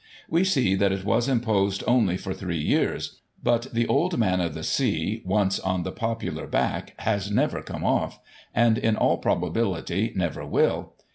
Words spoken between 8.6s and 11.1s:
in all probability, never will.